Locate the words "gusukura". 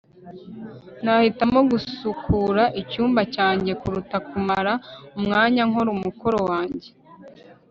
1.71-2.63